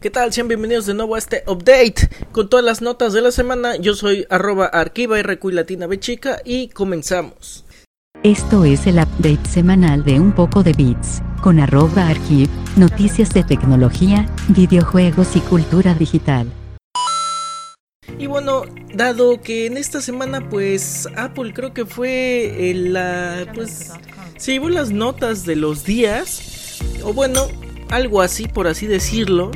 ¿Qué 0.00 0.10
tal? 0.10 0.32
Sean 0.32 0.46
bienvenidos 0.46 0.86
de 0.86 0.94
nuevo 0.94 1.16
a 1.16 1.18
este 1.18 1.42
update 1.48 2.08
con 2.30 2.48
todas 2.48 2.64
las 2.64 2.80
notas 2.82 3.12
de 3.12 3.20
la 3.20 3.32
semana. 3.32 3.74
Yo 3.74 3.94
soy 3.94 4.26
arroba 4.30 4.66
arquiva 4.66 5.18
y 5.18 5.24
latina 5.50 5.88
bechica 5.88 6.40
y 6.44 6.68
comenzamos. 6.68 7.64
Esto 8.22 8.64
es 8.64 8.86
el 8.86 8.98
update 9.00 9.48
semanal 9.48 10.04
de 10.04 10.20
un 10.20 10.32
poco 10.32 10.62
de 10.62 10.72
bits, 10.72 11.20
con 11.42 11.58
arroba 11.58 12.06
archive, 12.06 12.48
noticias 12.76 13.34
de 13.34 13.42
tecnología, 13.42 14.32
videojuegos 14.50 15.34
y 15.34 15.40
cultura 15.40 15.94
digital. 15.94 16.46
Y 18.20 18.28
bueno, 18.28 18.66
dado 18.94 19.40
que 19.40 19.66
en 19.66 19.76
esta 19.76 20.00
semana 20.00 20.48
pues 20.48 21.08
Apple 21.16 21.52
creo 21.52 21.74
que 21.74 21.86
fue 21.86 22.72
la 22.72 23.50
pues 23.52 23.90
se 24.36 24.52
llevó 24.52 24.68
las 24.68 24.92
notas 24.92 25.44
de 25.44 25.56
los 25.56 25.82
días 25.82 26.78
o 27.02 27.12
bueno, 27.12 27.48
algo 27.90 28.22
así 28.22 28.46
por 28.46 28.68
así 28.68 28.86
decirlo. 28.86 29.50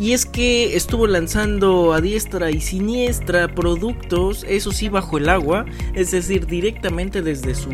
Y 0.00 0.14
es 0.14 0.24
que 0.24 0.76
estuvo 0.76 1.06
lanzando 1.06 1.92
a 1.92 2.00
diestra 2.00 2.50
y 2.50 2.62
siniestra 2.62 3.54
productos, 3.54 4.46
eso 4.48 4.72
sí 4.72 4.88
bajo 4.88 5.18
el 5.18 5.28
agua, 5.28 5.66
es 5.92 6.10
decir, 6.10 6.46
directamente 6.46 7.20
desde 7.20 7.54
su 7.54 7.70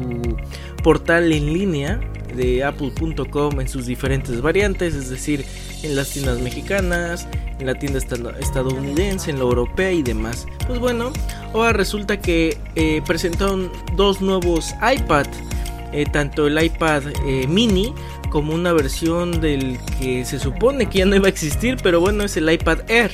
portal 0.83 1.33
en 1.33 1.53
línea 1.53 2.01
de 2.35 2.65
apple.com 2.65 3.61
en 3.61 3.69
sus 3.69 3.87
diferentes 3.87 4.41
variantes, 4.43 4.97
es 4.97 5.09
decir, 5.09 5.45
en 5.85 5.95
las 5.95 6.11
tiendas 6.11 6.41
mexicanas, 6.41 7.29
en 7.61 7.67
la 7.67 7.75
tienda 7.77 8.01
estadounidense, 8.41 9.31
en 9.31 9.37
la 9.37 9.45
europea 9.45 9.93
y 9.93 10.03
demás. 10.03 10.47
Pues 10.67 10.81
bueno, 10.81 11.13
ahora 11.55 11.73
resulta 11.75 12.21
que 12.21 12.59
eh, 12.75 13.03
presentaron 13.07 13.71
dos 13.95 14.21
nuevos 14.21 14.75
iPad, 14.83 15.27
eh, 15.93 16.05
tanto 16.13 16.49
el 16.49 16.61
iPad 16.63 17.05
eh, 17.25 17.47
mini 17.47 17.95
como 18.31 18.55
una 18.55 18.73
versión 18.73 19.41
del 19.41 19.79
que 19.99 20.25
se 20.25 20.39
supone 20.39 20.87
que 20.87 20.99
ya 20.99 21.07
no 21.07 21.17
iba 21.17 21.27
a 21.27 21.31
existir, 21.31 21.77
pero 21.83 22.01
bueno, 22.01 22.25
es 22.25 22.37
el 22.37 22.51
iPad 22.51 22.89
Air. 22.89 23.11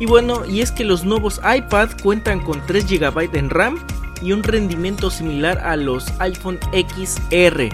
Y 0.00 0.06
bueno, 0.06 0.44
y 0.44 0.60
es 0.60 0.72
que 0.72 0.84
los 0.84 1.04
nuevos 1.04 1.40
iPad 1.44 1.90
cuentan 2.02 2.40
con 2.40 2.64
3 2.66 2.86
GB 2.86 3.36
en 3.36 3.50
RAM 3.50 3.78
y 4.22 4.32
un 4.32 4.42
rendimiento 4.42 5.10
similar 5.10 5.58
a 5.58 5.76
los 5.76 6.08
iPhone 6.20 6.58
XR. 6.72 7.68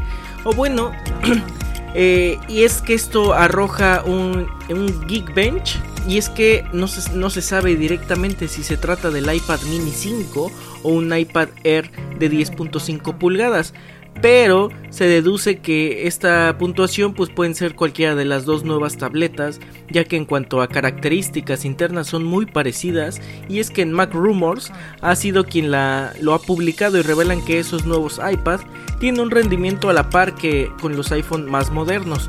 O 0.44 0.52
bueno, 0.52 0.92
eh, 1.94 2.38
y 2.48 2.62
es 2.62 2.82
que 2.82 2.94
esto 2.94 3.32
arroja 3.32 4.02
un, 4.04 4.48
un 4.68 5.06
Geekbench. 5.06 5.78
Y 6.08 6.16
es 6.16 6.30
que 6.30 6.64
no 6.72 6.88
se, 6.88 7.14
no 7.14 7.28
se 7.28 7.42
sabe 7.42 7.76
directamente 7.76 8.48
si 8.48 8.62
se 8.62 8.78
trata 8.78 9.10
del 9.10 9.32
iPad 9.32 9.60
mini 9.68 9.90
5 9.90 10.50
o 10.82 10.88
un 10.88 11.14
iPad 11.14 11.48
Air 11.62 11.90
de 12.18 12.30
10.5 12.30 13.18
pulgadas 13.18 13.74
pero 14.20 14.70
se 14.90 15.04
deduce 15.04 15.58
que 15.60 16.06
esta 16.06 16.56
puntuación 16.58 17.14
pues 17.14 17.30
pueden 17.30 17.54
ser 17.54 17.74
cualquiera 17.74 18.14
de 18.14 18.24
las 18.24 18.44
dos 18.44 18.64
nuevas 18.64 18.98
tabletas, 18.98 19.60
ya 19.90 20.04
que 20.04 20.16
en 20.16 20.24
cuanto 20.24 20.60
a 20.60 20.68
características 20.68 21.64
internas 21.64 22.08
son 22.08 22.24
muy 22.24 22.46
parecidas 22.46 23.20
y 23.48 23.60
es 23.60 23.70
que 23.70 23.82
en 23.82 23.92
Mac 23.92 24.12
Rumors 24.12 24.72
ha 25.00 25.16
sido 25.16 25.44
quien 25.44 25.70
la, 25.70 26.12
lo 26.20 26.34
ha 26.34 26.40
publicado 26.40 26.98
y 26.98 27.02
revelan 27.02 27.44
que 27.44 27.58
esos 27.58 27.86
nuevos 27.86 28.18
iPad 28.18 28.60
tienen 28.98 29.20
un 29.20 29.30
rendimiento 29.30 29.88
a 29.88 29.94
la 29.94 30.10
par 30.10 30.34
que 30.34 30.70
con 30.80 30.96
los 30.96 31.12
iPhone 31.12 31.50
más 31.50 31.70
modernos. 31.70 32.28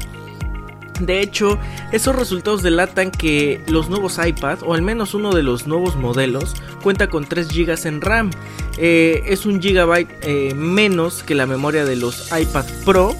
De 1.02 1.20
hecho, 1.22 1.58
esos 1.92 2.16
resultados 2.16 2.62
delatan 2.62 3.10
que 3.12 3.62
los 3.68 3.90
nuevos 3.90 4.20
iPad, 4.24 4.60
o 4.64 4.74
al 4.74 4.84
menos 4.84 5.14
uno 5.14 5.32
de 5.32 5.42
los 5.42 5.66
nuevos 5.66 5.96
modelos, 5.96 6.54
cuenta 6.84 7.08
con 7.08 7.26
3 7.26 7.48
GB 7.48 7.88
en 7.88 8.02
RAM. 8.02 8.32
Eh, 8.78 9.24
es 9.26 9.46
un 9.46 9.62
gigabyte 9.62 10.10
eh, 10.22 10.54
menos 10.56 11.24
que 11.24 11.36
la 11.36 11.46
memoria 11.46 11.86
de 11.86 11.96
los 11.96 12.30
iPad 12.32 12.66
Pro 12.86 13.16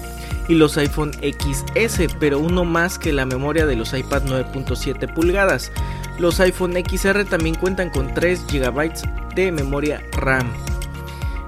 y 0.48 0.54
los 0.54 0.76
iPhone 0.76 1.12
XS, 1.14 2.14
pero 2.20 2.38
uno 2.38 2.64
más 2.64 2.98
que 2.98 3.12
la 3.12 3.26
memoria 3.26 3.66
de 3.66 3.76
los 3.76 3.92
iPad 3.92 4.22
9.7 4.22 5.12
pulgadas. 5.12 5.72
Los 6.18 6.40
iPhone 6.40 6.74
XR 6.74 7.24
también 7.24 7.56
cuentan 7.56 7.90
con 7.90 8.14
3 8.14 8.46
GB 8.46 8.92
de 9.34 9.50
memoria 9.50 10.02
RAM. 10.12 10.48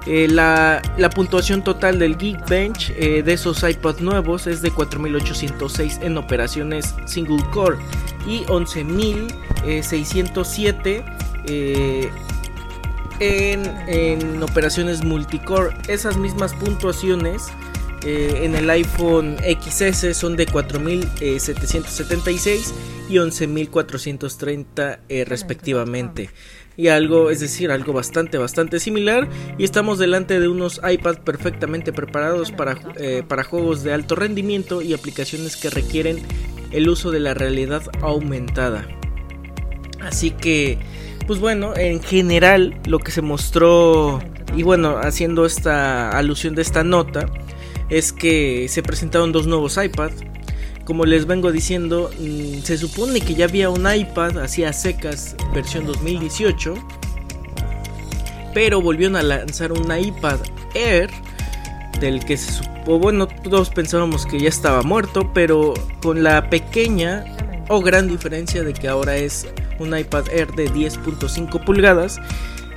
Eh, 0.07 0.27
la, 0.27 0.81
puntuación 1.15 1.63
total 1.63 1.97
del 1.97 2.15
Geekbench 2.17 2.91
eh, 2.91 3.23
de 3.23 3.33
esos 3.33 3.63
iPads 3.63 4.01
nuevos 4.01 4.45
es 4.45 4.61
de 4.61 4.69
4806 4.69 6.01
en 6.03 6.15
operaciones 6.17 6.93
single 7.07 7.43
core 7.51 7.77
y 8.27 8.45
11607 8.51 11.03
eh, 11.47 12.11
en, 13.19 13.65
en, 13.87 14.43
operaciones 14.43 15.03
multicore. 15.03 15.75
Esas 15.87 16.17
mismas 16.17 16.53
puntuaciones 16.53 17.47
en 18.07 18.53
el 18.53 18.69
iPhone 18.69 19.35
XS 19.39 20.15
son 20.15 20.35
de 20.35 20.45
4776 20.45 22.71
y 23.09 23.17
11430 23.17 24.99
respectivamente 25.25 26.29
y 26.77 26.87
algo, 26.89 27.29
es 27.29 27.39
decir, 27.39 27.71
algo 27.71 27.93
bastante, 27.93 28.37
bastante 28.37 28.79
similar. 28.79 29.27
Y 29.57 29.63
estamos 29.63 29.99
delante 29.99 30.39
de 30.39 30.47
unos 30.47 30.81
iPads 30.83 31.19
perfectamente 31.19 31.93
preparados 31.93 32.51
para, 32.51 32.77
eh, 32.97 33.23
para 33.27 33.43
juegos 33.43 33.83
de 33.83 33.93
alto 33.93 34.15
rendimiento 34.15 34.81
y 34.81 34.93
aplicaciones 34.93 35.55
que 35.55 35.69
requieren 35.69 36.19
el 36.71 36.89
uso 36.89 37.11
de 37.11 37.19
la 37.19 37.33
realidad 37.33 37.83
aumentada. 38.01 38.87
Así 40.01 40.31
que, 40.31 40.77
pues 41.25 41.39
bueno, 41.39 41.75
en 41.75 42.01
general 42.01 42.79
lo 42.85 42.99
que 42.99 43.11
se 43.11 43.21
mostró, 43.21 44.21
y 44.55 44.63
bueno, 44.63 44.97
haciendo 44.97 45.45
esta 45.45 46.09
alusión 46.17 46.55
de 46.55 46.61
esta 46.61 46.83
nota, 46.83 47.27
es 47.89 48.11
que 48.11 48.67
se 48.67 48.83
presentaron 48.83 49.31
dos 49.31 49.47
nuevos 49.47 49.77
iPads 49.77 50.23
como 50.85 51.05
les 51.05 51.25
vengo 51.25 51.51
diciendo, 51.51 52.11
mm, 52.19 52.61
se 52.61 52.77
supone 52.77 53.19
que 53.19 53.33
ya 53.33 53.45
había 53.45 53.69
un 53.69 53.91
iPad 53.91 54.37
así 54.37 54.63
a 54.63 54.71
secas 54.71 55.35
versión 55.53 55.85
2018, 55.85 56.75
pero 58.53 58.81
volvieron 58.81 59.15
a 59.15 59.23
lanzar 59.23 59.71
un 59.71 59.85
iPad 59.95 60.39
Air 60.75 61.09
del 61.99 62.23
que 62.23 62.37
se 62.37 62.51
supo, 62.53 62.99
bueno, 62.99 63.27
todos 63.27 63.69
pensábamos 63.69 64.25
que 64.25 64.39
ya 64.39 64.49
estaba 64.49 64.83
muerto, 64.83 65.31
pero 65.33 65.73
con 66.01 66.23
la 66.23 66.49
pequeña 66.49 67.25
o 67.67 67.81
gran 67.81 68.07
diferencia 68.07 68.63
de 68.63 68.73
que 68.73 68.87
ahora 68.87 69.17
es 69.17 69.47
un 69.79 69.97
iPad 69.97 70.25
Air 70.31 70.51
de 70.53 70.69
10.5 70.69 71.65
pulgadas 71.65 72.19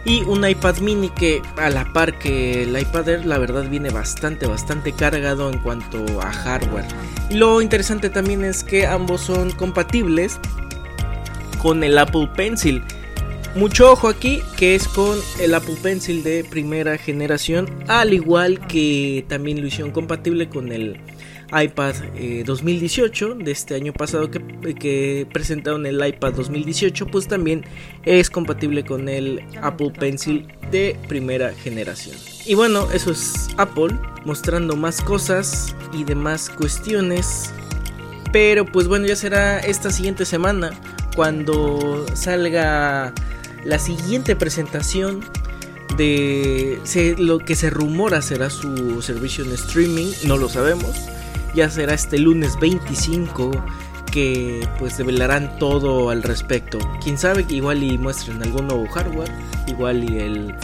y 0.08 0.22
un 0.22 0.48
iPad 0.48 0.78
mini 0.78 1.10
que 1.10 1.42
a 1.58 1.68
la 1.68 1.84
par 1.92 2.18
que 2.18 2.62
el 2.62 2.76
iPad 2.80 3.08
Air 3.10 3.26
la 3.26 3.36
verdad 3.36 3.68
viene 3.68 3.90
bastante 3.90 4.46
bastante 4.46 4.92
cargado 4.92 5.50
en 5.52 5.58
cuanto 5.58 5.98
a 6.22 6.32
hardware. 6.32 6.86
Y 7.28 7.34
lo 7.34 7.60
interesante 7.60 8.08
también 8.08 8.42
es 8.42 8.64
que 8.64 8.86
ambos 8.86 9.20
son 9.20 9.50
compatibles 9.50 10.40
con 11.60 11.84
el 11.84 11.98
Apple 11.98 12.30
Pencil. 12.34 12.82
Mucho 13.54 13.92
ojo 13.92 14.08
aquí 14.08 14.40
que 14.56 14.74
es 14.74 14.88
con 14.88 15.18
el 15.40 15.52
Apple 15.54 15.76
Pencil 15.82 16.22
de 16.22 16.42
primera 16.42 16.96
generación, 16.96 17.68
al 17.86 18.14
igual 18.14 18.66
que 18.66 19.26
también 19.28 19.60
lo 19.60 19.66
hicieron 19.66 19.90
compatible 19.90 20.48
con 20.48 20.72
el 20.72 20.98
iPad 21.52 21.94
2018 22.44 23.32
eh, 23.32 23.44
de 23.44 23.50
este 23.50 23.74
año 23.74 23.92
pasado 23.92 24.30
que, 24.30 24.40
que, 24.74 25.26
presentaron 25.32 25.86
el 25.86 26.04
iPad 26.04 26.34
2018 26.34 27.06
pues 27.06 27.26
también 27.26 27.64
es 28.04 28.28
compatible 28.30 28.84
con 28.84 29.08
el 29.08 29.42
Apple 29.62 29.92
Pencil 29.98 30.46
de 30.70 30.96
primera 31.08 31.52
generación. 31.54 32.16
Y 32.44 32.54
bueno 32.54 32.88
eso 32.92 33.10
es 33.10 33.48
Apple 33.56 33.94
mostrando 34.24 34.76
más 34.76 35.00
cosas 35.00 35.74
y 35.92 36.04
demás 36.04 36.50
cuestiones. 36.50 37.52
Pero 38.30 38.66
pues 38.66 38.88
bueno 38.88 39.06
ya 39.06 39.16
será 39.16 39.58
esta 39.60 39.90
siguiente 39.90 40.26
semana 40.26 40.72
cuando 41.16 42.04
salga 42.14 43.14
la 43.64 43.78
siguiente 43.78 44.36
presentación 44.36 45.24
de 45.96 46.78
lo 47.18 47.38
que 47.38 47.56
se 47.56 47.70
rumora 47.70 48.22
será 48.22 48.50
su 48.50 49.00
servicio 49.02 49.44
en 49.44 49.52
streaming, 49.52 50.12
no 50.26 50.36
lo 50.36 50.48
sabemos 50.48 50.94
ya 51.54 51.70
será 51.70 51.94
este 51.94 52.18
lunes 52.18 52.58
25 52.60 53.50
que 54.10 54.66
pues 54.78 54.96
develarán 54.96 55.58
todo 55.58 56.10
al 56.10 56.22
respecto. 56.22 56.78
Quién 57.02 57.18
sabe 57.18 57.44
que 57.44 57.56
igual 57.56 57.82
y 57.82 57.98
muestren 57.98 58.42
algún 58.42 58.68
nuevo 58.68 58.86
hardware, 58.88 59.30
igual 59.66 60.04
y 60.04 60.18
el, 60.18 60.54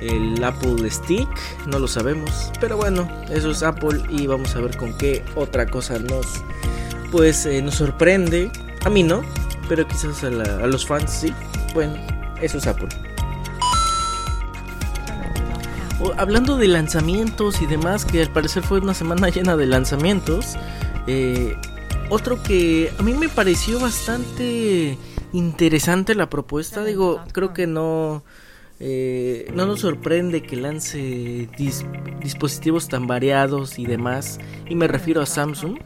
el 0.00 0.42
Apple 0.44 0.90
Stick, 0.90 1.28
no 1.66 1.78
lo 1.78 1.88
sabemos. 1.88 2.52
Pero 2.60 2.76
bueno, 2.76 3.08
eso 3.30 3.50
es 3.50 3.62
Apple 3.62 4.02
y 4.08 4.26
vamos 4.26 4.54
a 4.56 4.60
ver 4.60 4.76
con 4.76 4.96
qué 4.96 5.24
otra 5.34 5.66
cosa 5.66 5.98
nos 5.98 6.26
pues 7.10 7.46
eh, 7.46 7.60
nos 7.62 7.76
sorprende. 7.76 8.50
A 8.84 8.90
mí 8.90 9.02
no, 9.02 9.22
pero 9.68 9.86
quizás 9.86 10.22
a, 10.24 10.28
a 10.28 10.66
los 10.66 10.86
fans 10.86 11.10
sí. 11.10 11.34
Bueno, 11.74 11.94
eso 12.40 12.58
es 12.58 12.66
Apple 12.66 13.09
hablando 16.16 16.56
de 16.56 16.68
lanzamientos 16.68 17.60
y 17.62 17.66
demás, 17.66 18.04
que 18.04 18.20
al 18.20 18.32
parecer 18.32 18.62
fue 18.62 18.78
una 18.80 18.94
semana 18.94 19.28
llena 19.30 19.56
de 19.56 19.66
lanzamientos, 19.66 20.56
eh, 21.06 21.56
otro 22.08 22.42
que 22.42 22.92
a 22.98 23.02
mí 23.02 23.14
me 23.14 23.28
pareció 23.28 23.78
bastante 23.80 24.98
interesante 25.32 26.14
la 26.14 26.28
propuesta, 26.28 26.84
digo, 26.84 27.22
creo 27.32 27.52
que 27.52 27.66
no 27.66 28.22
eh, 28.82 29.50
no 29.54 29.66
nos 29.66 29.80
sorprende 29.80 30.42
que 30.42 30.56
lance 30.56 31.48
dispositivos 32.22 32.88
tan 32.88 33.06
variados 33.06 33.78
y 33.78 33.84
demás. 33.84 34.38
Y 34.70 34.74
me 34.74 34.88
refiero 34.88 35.20
a 35.20 35.26
Samsung, 35.26 35.78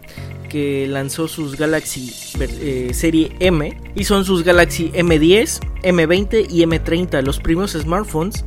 que 0.48 0.86
lanzó 0.86 1.26
sus 1.26 1.56
Galaxy 1.56 2.12
eh, 2.38 2.92
serie 2.94 3.32
M. 3.40 3.76
Y 3.96 4.04
son 4.04 4.24
sus 4.24 4.44
Galaxy 4.44 4.92
M10, 4.92 5.60
M20 5.82 6.46
y 6.48 6.62
M30, 6.62 7.20
los 7.22 7.40
primeros 7.40 7.72
smartphones 7.72 8.44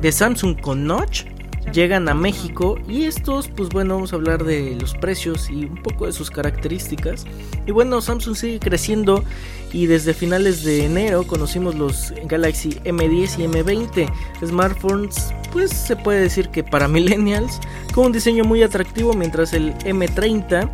de 0.00 0.12
Samsung 0.12 0.60
con 0.60 0.86
notch 0.86 1.24
llegan 1.72 2.08
a 2.08 2.14
México 2.14 2.78
y 2.88 3.04
estos 3.04 3.48
pues 3.48 3.70
bueno 3.70 3.94
vamos 3.94 4.12
a 4.12 4.16
hablar 4.16 4.44
de 4.44 4.76
los 4.78 4.94
precios 4.94 5.48
y 5.50 5.64
un 5.64 5.82
poco 5.82 6.06
de 6.06 6.12
sus 6.12 6.30
características. 6.30 7.24
Y 7.66 7.72
bueno 7.72 8.00
Samsung 8.00 8.36
sigue 8.36 8.58
creciendo 8.58 9.24
y 9.72 9.86
desde 9.86 10.14
finales 10.14 10.62
de 10.62 10.84
enero 10.84 11.26
conocimos 11.26 11.74
los 11.74 12.12
Galaxy 12.26 12.70
M10 12.84 13.38
y 13.38 13.48
M20 13.48 14.12
smartphones 14.46 15.34
pues 15.52 15.72
se 15.72 15.96
puede 15.96 16.20
decir 16.20 16.48
que 16.50 16.62
para 16.62 16.88
millennials 16.88 17.60
con 17.92 18.06
un 18.06 18.12
diseño 18.12 18.44
muy 18.44 18.62
atractivo 18.62 19.14
mientras 19.14 19.52
el 19.52 19.74
M30 19.78 20.70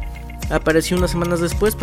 apareció 0.51 0.97
unas 0.97 1.11
semanas 1.11 1.41
después 1.41 1.77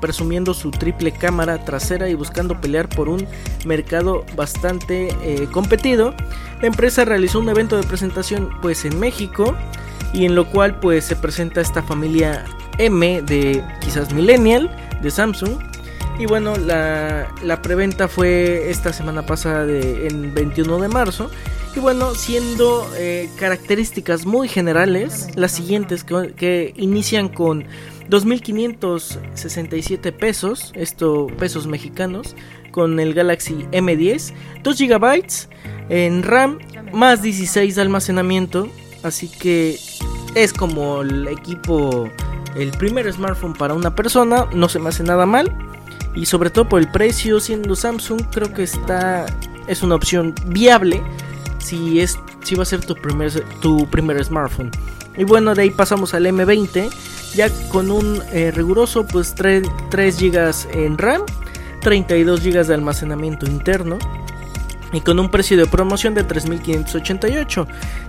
presumiendo 0.00 0.54
su 0.54 0.70
triple 0.70 1.12
cámara 1.12 1.64
trasera 1.64 2.08
y 2.08 2.14
buscando 2.14 2.60
pelear 2.60 2.88
por 2.88 3.08
un 3.08 3.26
mercado 3.66 4.24
bastante 4.34 5.08
eh, 5.22 5.48
competido. 5.52 6.14
La 6.60 6.68
empresa 6.68 7.04
realizó 7.04 7.38
un 7.38 7.48
evento 7.48 7.76
de 7.76 7.86
presentación 7.86 8.50
pues 8.62 8.84
en 8.84 8.98
México 8.98 9.54
y 10.12 10.24
en 10.24 10.34
lo 10.34 10.48
cual 10.50 10.80
pues 10.80 11.04
se 11.04 11.16
presenta 11.16 11.60
esta 11.60 11.82
familia 11.82 12.44
M 12.78 13.22
de 13.22 13.64
quizás 13.80 14.12
millennial 14.12 14.70
de 15.02 15.10
Samsung. 15.10 15.58
Y 16.18 16.26
bueno, 16.26 16.56
la, 16.56 17.62
preventa 17.62 18.08
fue 18.08 18.70
esta 18.70 18.92
semana 18.92 19.24
pasada 19.24 19.64
de, 19.64 20.08
en 20.08 20.34
21 20.34 20.78
de 20.80 20.88
marzo. 20.88 21.30
Y 21.76 21.80
bueno, 21.80 22.14
siendo 22.16 22.90
eh, 22.96 23.30
características 23.38 24.26
muy 24.26 24.48
generales, 24.48 25.28
las 25.36 25.52
siguientes 25.52 26.02
que 26.04 26.72
inician 26.76 27.28
con 27.28 27.66
2.567 28.10 30.12
pesos, 30.12 30.72
esto 30.74 31.28
pesos 31.38 31.66
mexicanos, 31.66 32.36
con 32.70 33.00
el 33.00 33.14
Galaxy 33.14 33.66
M10, 33.72 34.34
2 34.62 34.78
GB 34.78 35.24
en 35.88 36.22
RAM, 36.22 36.58
más 36.92 37.22
16 37.22 37.74
de 37.74 37.82
almacenamiento, 37.82 38.68
así 39.02 39.28
que 39.28 39.78
es 40.34 40.52
como 40.52 41.00
el 41.02 41.28
equipo, 41.28 42.10
el 42.56 42.70
primer 42.72 43.10
smartphone 43.12 43.54
para 43.54 43.74
una 43.74 43.94
persona, 43.94 44.46
no 44.52 44.68
se 44.68 44.78
me 44.78 44.90
hace 44.90 45.02
nada 45.02 45.26
mal, 45.26 45.56
y 46.14 46.26
sobre 46.26 46.50
todo 46.50 46.68
por 46.68 46.80
el 46.80 46.90
precio, 46.90 47.40
siendo 47.40 47.74
Samsung, 47.76 48.22
creo 48.32 48.52
que 48.52 48.64
está, 48.64 49.24
es 49.66 49.82
una 49.82 49.94
opción 49.94 50.34
viable 50.46 51.02
si, 51.58 52.00
es, 52.00 52.18
si 52.48 52.54
va 52.54 52.62
a 52.62 52.66
ser 52.66 52.82
tu 52.82 52.94
primer, 52.94 53.30
tu 53.60 53.86
primer 53.90 54.24
smartphone. 54.24 54.70
Y 55.18 55.24
bueno, 55.24 55.54
de 55.54 55.62
ahí 55.62 55.70
pasamos 55.70 56.14
al 56.14 56.24
M20 56.24 56.88
ya 57.34 57.50
con 57.68 57.90
un 57.90 58.22
eh, 58.32 58.50
riguroso 58.50 59.06
pues 59.06 59.34
3, 59.34 59.68
GB 59.90 60.54
en 60.72 60.96
RAM, 60.96 61.22
32 61.82 62.42
GB 62.42 62.66
de 62.66 62.74
almacenamiento 62.74 63.44
interno 63.44 63.98
y 64.94 65.02
con 65.02 65.20
un 65.20 65.30
precio 65.30 65.58
de 65.58 65.66
promoción 65.66 66.14
de 66.14 66.26
3.588 66.26 67.66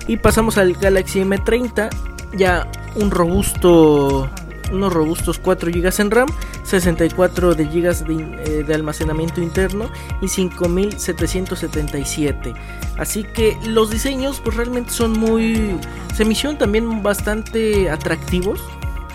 y 0.08 0.16
pasamos 0.16 0.58
al 0.58 0.72
Galaxy 0.74 1.20
M30 1.20 1.90
ya 2.38 2.66
un 2.96 3.12
robusto 3.12 4.30
unos 4.72 4.94
robustos 4.94 5.40
4 5.40 5.72
GB 5.72 6.00
en 6.00 6.12
RAM, 6.12 6.30
64 6.64 7.56
de 7.56 7.66
GB 7.66 8.06
de, 8.06 8.44
eh, 8.46 8.64
de, 8.64 8.74
almacenamiento 8.74 9.42
interno 9.42 9.90
y 10.22 10.28
5777. 10.28 12.54
Así 12.98 13.24
que 13.24 13.58
los 13.66 13.90
diseños 13.90 14.40
pues 14.44 14.56
realmente 14.56 14.92
son 14.92 15.14
muy 15.14 15.80
se 16.20 16.26
me 16.26 16.34
hicieron 16.34 16.58
también 16.58 17.02
bastante 17.02 17.90
atractivos. 17.90 18.60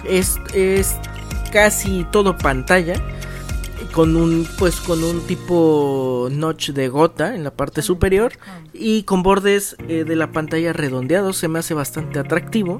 Es, 0.08 0.40
casi 1.52 2.06
todo 2.10 2.36
pantalla 2.36 2.94
con 3.92 4.16
un 4.16 4.48
pues 4.58 4.80
con 4.80 5.04
un 5.04 5.20
tipo 5.26 6.28
notch 6.30 6.70
de 6.70 6.88
gota 6.88 7.34
en 7.34 7.44
la 7.44 7.50
parte 7.50 7.82
superior 7.82 8.32
y 8.72 9.02
con 9.02 9.22
bordes 9.22 9.76
eh, 9.86 10.04
de 10.04 10.16
la 10.16 10.32
pantalla 10.32 10.72
redondeados. 10.72 11.36
Se 11.36 11.48
me 11.48 11.58
hace 11.58 11.74
bastante 11.74 12.18
atractivo 12.18 12.78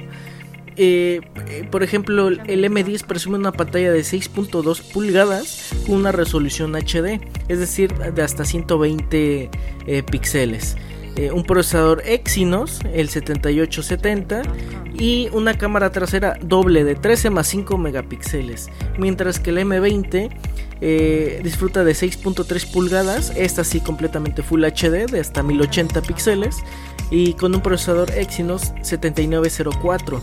eh, 0.76 1.20
eh, 1.48 1.68
por 1.70 1.82
ejemplo 1.82 2.28
el 2.28 2.64
M10 2.64 3.04
presume 3.04 3.38
una 3.38 3.52
pantalla 3.52 3.92
de 3.92 4.00
6.2 4.00 4.92
pulgadas 4.92 5.70
con 5.86 5.96
una 5.96 6.12
resolución 6.12 6.74
HD 6.74 7.20
es 7.48 7.58
decir 7.58 7.92
de 7.94 8.22
hasta 8.22 8.44
120 8.44 9.50
píxeles 10.10 10.76
eh, 11.16 11.30
un 11.30 11.44
procesador 11.44 12.02
Exynos, 12.04 12.80
el 12.92 13.08
7870, 13.08 14.42
y 14.98 15.28
una 15.32 15.56
cámara 15.56 15.92
trasera 15.92 16.36
doble 16.40 16.82
de 16.82 16.96
13 16.96 17.30
más 17.30 17.46
5 17.46 17.78
megapíxeles, 17.78 18.68
mientras 18.98 19.38
que 19.38 19.50
el 19.50 19.58
M20 19.58 20.30
eh, 20.80 21.40
disfruta 21.44 21.84
de 21.84 21.92
6.3 21.92 22.72
pulgadas, 22.72 23.32
esta 23.36 23.62
sí 23.62 23.80
completamente 23.80 24.42
Full 24.42 24.64
HD 24.64 25.08
de 25.08 25.20
hasta 25.20 25.44
1080 25.44 26.02
píxeles, 26.02 26.56
y 27.12 27.34
con 27.34 27.54
un 27.54 27.60
procesador 27.60 28.10
Exynos 28.10 28.72
7904. 28.82 30.20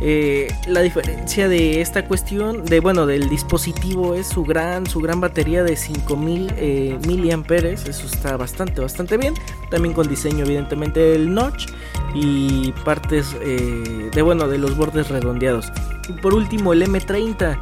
Eh, 0.00 0.54
la 0.66 0.80
diferencia 0.80 1.48
de 1.48 1.80
esta 1.80 2.06
cuestión, 2.06 2.64
de 2.64 2.80
bueno, 2.80 3.06
del 3.06 3.28
dispositivo 3.28 4.14
es 4.14 4.28
su 4.28 4.44
gran, 4.44 4.86
su 4.86 5.00
gran 5.00 5.20
batería 5.20 5.64
de 5.64 5.76
5000 5.76 6.52
eh, 6.56 6.98
miliamperes. 7.06 7.86
Eso 7.86 8.06
está 8.06 8.36
bastante, 8.36 8.80
bastante 8.80 9.16
bien. 9.16 9.34
También 9.70 9.94
con 9.94 10.08
diseño, 10.08 10.44
evidentemente, 10.44 11.00
del 11.00 11.32
notch 11.32 11.66
y 12.14 12.72
partes 12.84 13.36
eh, 13.40 14.10
de 14.12 14.22
bueno, 14.22 14.48
de 14.48 14.58
los 14.58 14.76
bordes 14.76 15.08
redondeados. 15.08 15.72
Y 16.08 16.12
por 16.12 16.34
último, 16.34 16.72
el 16.72 16.82
M30 16.82 17.58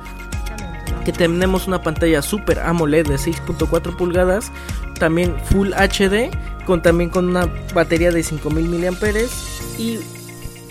que 1.04 1.12
tenemos 1.12 1.68
una 1.68 1.82
pantalla 1.82 2.20
Super 2.20 2.58
AMOLED 2.58 3.06
de 3.06 3.14
6.4 3.14 3.96
pulgadas, 3.96 4.50
también 4.98 5.36
Full 5.44 5.70
HD, 5.72 6.36
con 6.64 6.82
también 6.82 7.10
con 7.10 7.28
una 7.28 7.48
batería 7.72 8.10
de 8.10 8.24
5000 8.24 8.68
miliamperes 8.68 9.30
y 9.78 10.00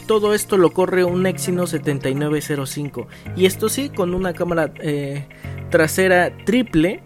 todo 0.07 0.33
esto 0.33 0.57
lo 0.57 0.71
corre 0.71 1.03
un 1.03 1.25
Exynos 1.25 1.71
7905 1.71 3.07
y 3.35 3.45
esto 3.45 3.69
sí 3.69 3.89
con 3.89 4.13
una 4.13 4.33
cámara 4.33 4.71
eh, 4.79 5.25
trasera 5.69 6.31
triple 6.45 7.01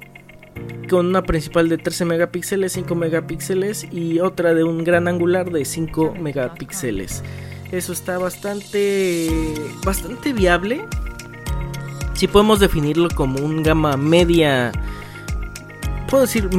con 0.89 1.07
una 1.07 1.23
principal 1.23 1.69
de 1.69 1.77
13 1.77 2.05
megapíxeles, 2.05 2.73
5 2.73 2.95
megapíxeles 2.95 3.87
y 3.91 4.19
otra 4.19 4.53
de 4.53 4.63
un 4.63 4.83
gran 4.83 5.07
angular 5.07 5.51
de 5.51 5.63
5 5.63 6.15
megapíxeles. 6.19 7.23
Eso 7.71 7.93
está 7.93 8.17
bastante 8.17 9.29
bastante 9.85 10.33
viable. 10.33 10.81
Si 12.15 12.27
podemos 12.27 12.59
definirlo 12.59 13.09
como 13.09 13.39
un 13.39 13.63
gama 13.63 13.95
media 13.95 14.71
puedo 16.09 16.21
decir 16.21 16.49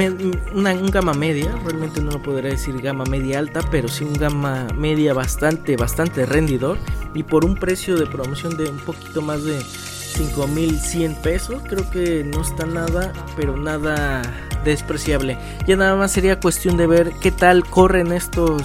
una, 0.54 0.72
un 0.72 0.90
gama 0.90 1.12
media, 1.12 1.54
realmente 1.64 2.00
no 2.00 2.12
lo 2.12 2.22
podría 2.22 2.50
decir 2.50 2.80
gama 2.80 3.04
media 3.04 3.38
alta, 3.38 3.60
pero 3.70 3.88
sí 3.88 4.04
un 4.04 4.12
gama 4.12 4.68
media 4.76 5.12
bastante, 5.12 5.76
bastante 5.76 6.24
rendidor 6.24 6.78
y 7.14 7.24
por 7.24 7.44
un 7.44 7.56
precio 7.56 7.96
de 7.96 8.06
promoción 8.06 8.56
de 8.56 8.70
un 8.70 8.78
poquito 8.78 9.22
más 9.22 9.44
de 9.44 9.60
5100 9.60 11.14
pesos, 11.16 11.62
creo 11.68 11.88
que 11.90 12.24
no 12.24 12.42
está 12.42 12.66
nada, 12.66 13.12
pero 13.36 13.56
nada 13.56 14.22
despreciable. 14.64 15.38
Ya 15.66 15.76
nada 15.76 15.96
más 15.96 16.12
sería 16.12 16.38
cuestión 16.38 16.76
de 16.76 16.86
ver 16.86 17.12
qué 17.20 17.30
tal 17.30 17.64
corren 17.64 18.12
estos 18.12 18.62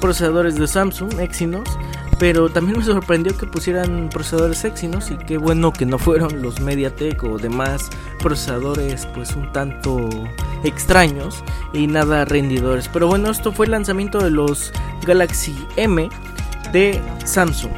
procesadores 0.00 0.56
de 0.56 0.66
Samsung 0.66 1.20
Exynos 1.20 1.68
pero 2.20 2.50
también 2.50 2.76
me 2.76 2.84
sorprendió 2.84 3.34
que 3.34 3.46
pusieran 3.46 4.10
procesadores 4.10 4.62
Exynos 4.66 5.10
y 5.10 5.16
qué 5.16 5.38
bueno 5.38 5.72
que 5.72 5.86
no 5.86 5.98
fueron 5.98 6.42
los 6.42 6.60
MediaTek 6.60 7.24
o 7.24 7.38
demás 7.38 7.88
procesadores 8.18 9.06
pues 9.06 9.34
un 9.34 9.50
tanto 9.52 10.06
extraños 10.62 11.42
y 11.72 11.86
nada 11.86 12.26
rendidores. 12.26 12.88
Pero 12.88 13.08
bueno, 13.08 13.30
esto 13.30 13.52
fue 13.52 13.64
el 13.64 13.72
lanzamiento 13.72 14.22
de 14.22 14.30
los 14.30 14.70
Galaxy 15.06 15.56
M 15.76 16.10
de 16.72 17.00
Samsung. 17.24 17.72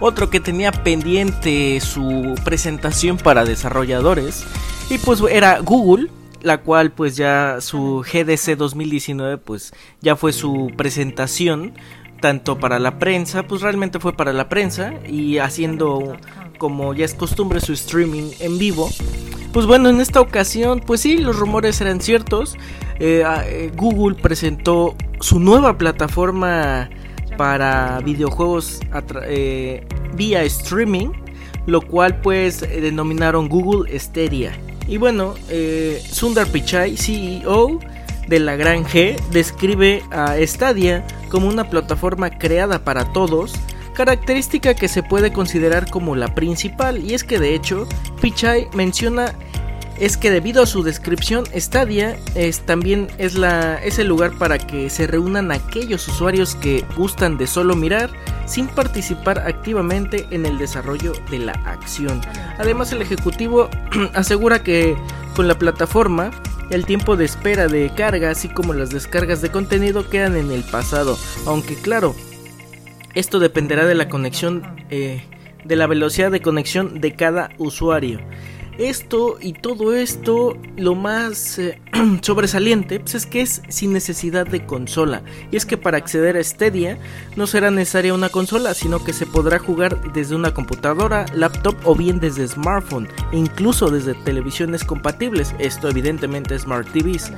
Otro 0.00 0.28
que 0.28 0.40
tenía 0.40 0.70
pendiente 0.70 1.80
su 1.80 2.34
presentación 2.44 3.16
para 3.16 3.46
desarrolladores 3.46 4.44
y 4.90 4.98
pues 4.98 5.22
era 5.30 5.60
Google 5.60 6.10
la 6.44 6.58
cual 6.58 6.92
pues 6.92 7.16
ya 7.16 7.60
su 7.60 8.04
GDC 8.04 8.56
2019 8.56 9.38
pues 9.38 9.72
ya 10.00 10.14
fue 10.14 10.32
su 10.32 10.70
presentación 10.76 11.72
tanto 12.20 12.58
para 12.58 12.78
la 12.78 12.98
prensa, 12.98 13.42
pues 13.42 13.62
realmente 13.62 13.98
fue 13.98 14.14
para 14.14 14.32
la 14.32 14.48
prensa 14.48 14.94
y 15.06 15.38
haciendo 15.38 16.16
como 16.58 16.94
ya 16.94 17.04
es 17.04 17.14
costumbre 17.14 17.60
su 17.60 17.72
streaming 17.72 18.30
en 18.40 18.58
vivo. 18.58 18.88
Pues 19.52 19.66
bueno, 19.66 19.88
en 19.88 20.00
esta 20.00 20.20
ocasión, 20.20 20.80
pues 20.80 21.00
sí, 21.00 21.18
los 21.18 21.38
rumores 21.38 21.80
eran 21.80 22.00
ciertos. 22.00 22.56
Eh, 22.98 23.24
eh, 23.46 23.72
Google 23.76 24.16
presentó 24.16 24.94
su 25.20 25.38
nueva 25.38 25.78
plataforma 25.78 26.90
para 27.36 28.00
videojuegos 28.00 28.80
eh, 29.26 29.86
vía 30.14 30.42
streaming, 30.42 31.08
lo 31.66 31.80
cual 31.82 32.20
pues 32.20 32.60
denominaron 32.60 33.48
Google 33.48 33.98
Stadia. 33.98 34.52
Y 34.86 34.98
bueno, 34.98 35.34
eh, 35.48 36.02
Sundar 36.10 36.46
Pichai, 36.48 36.96
CEO 36.96 37.80
de 38.28 38.38
la 38.38 38.56
Gran 38.56 38.84
G, 38.84 39.18
describe 39.30 40.02
a 40.10 40.36
Stadia 40.40 41.06
como 41.30 41.48
una 41.48 41.70
plataforma 41.70 42.30
creada 42.30 42.84
para 42.84 43.12
todos, 43.12 43.54
característica 43.94 44.74
que 44.74 44.88
se 44.88 45.02
puede 45.02 45.32
considerar 45.32 45.88
como 45.88 46.16
la 46.16 46.34
principal, 46.34 47.02
y 47.02 47.14
es 47.14 47.24
que 47.24 47.38
de 47.38 47.54
hecho 47.54 47.86
Pichai 48.20 48.68
menciona 48.74 49.34
es 49.98 50.16
que 50.16 50.30
debido 50.30 50.62
a 50.62 50.66
su 50.66 50.82
descripción, 50.82 51.44
Stadia 51.54 52.18
es, 52.34 52.60
también 52.60 53.08
es, 53.18 53.34
la, 53.34 53.76
es 53.82 53.98
el 53.98 54.08
lugar 54.08 54.32
para 54.38 54.58
que 54.58 54.90
se 54.90 55.06
reúnan 55.06 55.52
aquellos 55.52 56.08
usuarios 56.08 56.56
que 56.56 56.84
gustan 56.96 57.38
de 57.38 57.46
solo 57.46 57.76
mirar 57.76 58.10
sin 58.46 58.66
participar 58.66 59.38
activamente 59.38 60.26
en 60.30 60.46
el 60.46 60.58
desarrollo 60.58 61.12
de 61.30 61.38
la 61.38 61.52
acción. 61.64 62.20
Además, 62.58 62.92
el 62.92 63.02
ejecutivo 63.02 63.68
asegura 64.14 64.62
que 64.62 64.96
con 65.36 65.48
la 65.48 65.58
plataforma 65.58 66.30
el 66.70 66.86
tiempo 66.86 67.16
de 67.16 67.24
espera 67.24 67.68
de 67.68 67.90
carga, 67.94 68.30
así 68.30 68.48
como 68.48 68.72
las 68.72 68.90
descargas 68.90 69.42
de 69.42 69.50
contenido, 69.50 70.08
quedan 70.08 70.36
en 70.36 70.50
el 70.50 70.64
pasado. 70.64 71.18
Aunque 71.46 71.76
claro, 71.76 72.14
esto 73.14 73.38
dependerá 73.38 73.86
de 73.86 73.94
la 73.94 74.08
conexión, 74.08 74.62
eh, 74.90 75.22
de 75.64 75.76
la 75.76 75.86
velocidad 75.86 76.30
de 76.30 76.42
conexión 76.42 77.00
de 77.00 77.14
cada 77.14 77.50
usuario. 77.58 78.20
Esto 78.78 79.38
y 79.40 79.52
todo 79.52 79.94
esto, 79.94 80.58
lo 80.76 80.96
más 80.96 81.60
eh, 81.60 81.80
sobresaliente 82.22 82.98
pues 82.98 83.14
es 83.14 83.24
que 83.24 83.40
es 83.40 83.62
sin 83.68 83.92
necesidad 83.92 84.48
de 84.48 84.66
consola. 84.66 85.22
Y 85.52 85.56
es 85.56 85.64
que 85.64 85.76
para 85.76 85.98
acceder 85.98 86.36
a 86.36 86.42
Stadia 86.42 86.98
no 87.36 87.46
será 87.46 87.70
necesaria 87.70 88.12
una 88.12 88.30
consola, 88.30 88.74
sino 88.74 89.04
que 89.04 89.12
se 89.12 89.26
podrá 89.26 89.60
jugar 89.60 90.12
desde 90.12 90.34
una 90.34 90.52
computadora, 90.52 91.24
laptop 91.34 91.76
o 91.84 91.94
bien 91.94 92.18
desde 92.18 92.48
smartphone, 92.48 93.06
e 93.30 93.36
incluso 93.36 93.90
desde 93.90 94.14
televisiones 94.14 94.82
compatibles. 94.82 95.54
Esto 95.60 95.88
evidentemente 95.88 96.58
Smart 96.58 96.88
TVs. 96.90 97.30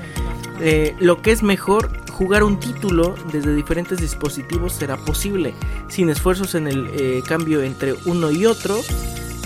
Eh, 0.62 0.96
lo 1.00 1.20
que 1.20 1.32
es 1.32 1.42
mejor, 1.42 1.90
jugar 2.16 2.42
un 2.42 2.58
título 2.58 3.14
desde 3.30 3.54
diferentes 3.54 3.98
dispositivos 3.98 4.72
será 4.72 4.96
posible, 4.96 5.54
sin 5.88 6.08
esfuerzos 6.08 6.54
en 6.54 6.66
el 6.66 6.88
eh, 6.94 7.22
cambio 7.26 7.62
entre 7.62 7.94
uno 8.06 8.30
y 8.30 8.46
otro 8.46 8.80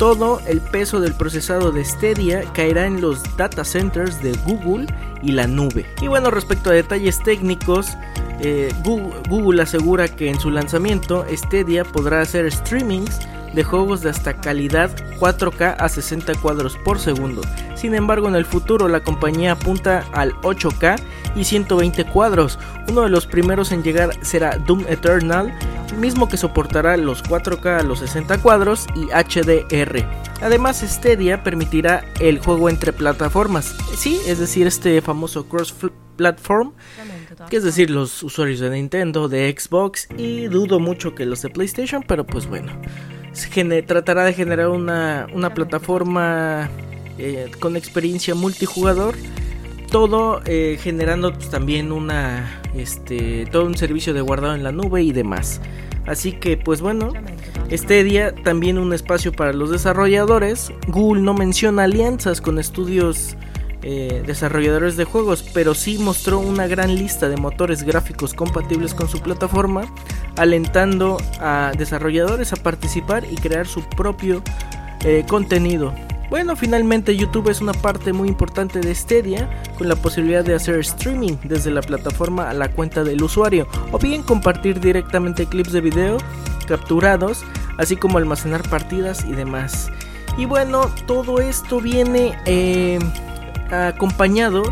todo 0.00 0.40
el 0.46 0.62
peso 0.62 0.98
del 0.98 1.12
procesado 1.14 1.72
de 1.72 1.84
Stadia 1.84 2.44
caerá 2.54 2.86
en 2.86 3.02
los 3.02 3.36
data 3.36 3.64
centers 3.64 4.22
de 4.22 4.32
Google 4.46 4.86
y 5.22 5.32
la 5.32 5.46
nube. 5.46 5.84
Y 6.00 6.06
bueno, 6.06 6.30
respecto 6.30 6.70
a 6.70 6.72
detalles 6.72 7.22
técnicos, 7.22 7.88
eh, 8.40 8.72
Google, 8.82 9.60
asegura 9.60 10.08
que 10.08 10.30
en 10.30 10.40
su 10.40 10.50
lanzamiento 10.50 11.26
Stadia 11.30 11.84
podrá 11.84 12.22
hacer 12.22 12.50
streamings 12.50 13.18
de 13.54 13.64
juegos 13.64 14.02
de 14.02 14.10
hasta 14.10 14.40
calidad 14.40 14.90
4K 15.18 15.76
a 15.78 15.88
60 15.88 16.34
cuadros 16.36 16.76
por 16.84 16.98
segundo. 16.98 17.42
Sin 17.74 17.94
embargo, 17.94 18.28
en 18.28 18.34
el 18.34 18.44
futuro 18.44 18.88
la 18.88 19.02
compañía 19.02 19.52
apunta 19.52 20.04
al 20.12 20.32
8K 20.42 21.00
y 21.34 21.44
120 21.44 22.04
cuadros. 22.06 22.58
Uno 22.88 23.02
de 23.02 23.08
los 23.08 23.26
primeros 23.26 23.72
en 23.72 23.82
llegar 23.82 24.10
será 24.22 24.56
Doom 24.58 24.84
Eternal, 24.88 25.56
mismo 25.98 26.28
que 26.28 26.36
soportará 26.36 26.96
los 26.96 27.24
4K 27.24 27.80
a 27.80 27.82
los 27.82 28.00
60 28.00 28.38
cuadros 28.38 28.86
y 28.94 29.06
HDR. 29.06 30.06
Además, 30.42 30.82
Stadia 30.86 31.42
permitirá 31.42 32.04
el 32.20 32.38
juego 32.38 32.68
entre 32.68 32.92
plataformas, 32.92 33.74
sí, 33.96 34.20
es 34.26 34.38
decir, 34.38 34.66
este 34.66 35.00
famoso 35.02 35.46
cross-platform, 35.46 36.72
que 37.48 37.56
es 37.56 37.64
decir, 37.64 37.90
los 37.90 38.22
usuarios 38.22 38.60
de 38.60 38.70
Nintendo, 38.70 39.28
de 39.28 39.54
Xbox 39.58 40.08
y 40.16 40.46
dudo 40.46 40.80
mucho 40.80 41.14
que 41.14 41.26
los 41.26 41.42
de 41.42 41.50
PlayStation, 41.50 42.02
pero 42.06 42.26
pues 42.26 42.46
bueno 42.46 42.72
tratará 43.86 44.24
de 44.24 44.32
generar 44.32 44.68
una, 44.68 45.26
plataforma 45.54 46.68
eh, 47.18 47.50
con 47.60 47.76
experiencia 47.76 48.34
multijugador 48.34 49.14
todo 49.90 50.40
eh, 50.46 50.78
generando 50.80 51.32
pues, 51.32 51.50
también 51.50 51.92
una 51.92 52.60
este 52.76 53.46
todo 53.50 53.64
un 53.64 53.76
servicio 53.76 54.14
de 54.14 54.20
guardado 54.20 54.54
en 54.54 54.62
la 54.62 54.72
nube 54.72 55.02
y 55.02 55.12
demás. 55.12 55.60
Así 56.06 56.32
que 56.32 56.56
pues 56.56 56.80
bueno 56.80 57.12
este 57.70 58.02
día 58.04 58.34
también 58.34 58.78
un 58.78 58.92
espacio 58.92 59.32
para 59.32 59.52
los 59.52 59.70
desarrolladores. 59.70 60.72
Google 60.88 61.22
no 61.22 61.34
menciona 61.34 61.84
alianzas 61.84 62.40
con 62.40 62.58
estudios 62.58 63.36
eh, 63.82 64.22
desarrolladores 64.26 64.96
de 64.96 65.04
juegos, 65.04 65.44
pero 65.54 65.74
sí 65.74 65.98
mostró 65.98 66.38
una 66.38 66.66
gran 66.66 66.94
lista 66.94 67.28
de 67.28 67.36
motores 67.36 67.82
gráficos 67.82 68.34
compatibles 68.34 68.92
con 68.92 69.08
su 69.08 69.20
plataforma, 69.20 69.82
alentando 70.36 71.18
a 71.40 71.72
desarrolladores 71.76 72.52
a 72.52 72.56
participar 72.56 73.24
y 73.30 73.36
crear 73.36 73.66
su 73.66 73.82
propio 73.88 74.42
eh, 75.04 75.24
contenido. 75.28 75.94
Bueno, 76.30 76.54
finalmente 76.54 77.16
YouTube 77.16 77.48
es 77.48 77.60
una 77.60 77.72
parte 77.72 78.12
muy 78.12 78.28
importante 78.28 78.78
de 78.78 78.94
Stadia, 78.94 79.50
con 79.76 79.88
la 79.88 79.96
posibilidad 79.96 80.44
de 80.44 80.54
hacer 80.54 80.76
streaming 80.78 81.36
desde 81.42 81.72
la 81.72 81.82
plataforma 81.82 82.48
a 82.48 82.54
la 82.54 82.68
cuenta 82.68 83.02
del 83.02 83.20
usuario, 83.20 83.66
o 83.90 83.98
bien 83.98 84.22
compartir 84.22 84.78
directamente 84.78 85.46
clips 85.46 85.72
de 85.72 85.80
video 85.80 86.18
capturados, 86.68 87.42
así 87.78 87.96
como 87.96 88.18
almacenar 88.18 88.62
partidas 88.68 89.24
y 89.24 89.32
demás. 89.32 89.90
Y 90.38 90.44
bueno, 90.44 90.88
todo 91.08 91.40
esto 91.40 91.80
viene 91.80 92.38
eh, 92.46 93.00
acompañado 93.72 94.62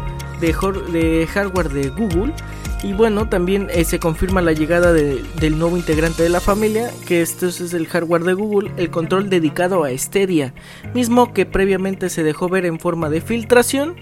de, 0.40 0.54
de 0.92 1.26
hardware 1.26 1.70
de 1.70 1.88
Google. 1.88 2.32
Y 2.82 2.92
bueno, 2.92 3.28
también 3.28 3.68
eh, 3.70 3.84
se 3.84 3.98
confirma 3.98 4.40
la 4.40 4.52
llegada 4.52 4.92
del 4.92 5.58
nuevo 5.58 5.76
integrante 5.76 6.22
de 6.22 6.28
la 6.28 6.40
familia, 6.40 6.90
que 7.06 7.22
este 7.22 7.48
es 7.48 7.74
el 7.74 7.88
hardware 7.88 8.22
de 8.22 8.34
Google, 8.34 8.70
el 8.76 8.90
control 8.90 9.28
dedicado 9.28 9.82
a 9.82 9.90
Stadia, 9.96 10.54
mismo 10.94 11.32
que 11.32 11.44
previamente 11.44 12.08
se 12.08 12.22
dejó 12.22 12.48
ver 12.48 12.66
en 12.66 12.78
forma 12.78 13.10
de 13.10 13.20
filtración. 13.20 13.96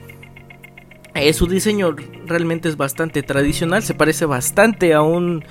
Eh, 1.15 1.33
su 1.33 1.47
diseño 1.47 1.97
realmente 2.27 2.69
es 2.69 2.77
bastante 2.77 3.23
tradicional, 3.23 3.83
se 3.83 3.95
parece 3.95 4.27
bastante 4.27 4.93
a 4.93 5.01
un 5.01 5.43